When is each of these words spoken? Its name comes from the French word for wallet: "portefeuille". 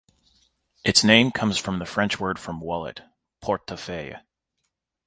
Its 0.83 1.03
name 1.03 1.29
comes 1.29 1.59
from 1.59 1.77
the 1.77 1.85
French 1.85 2.19
word 2.19 2.39
for 2.39 2.53
wallet: 2.57 3.01
"portefeuille". 3.39 4.21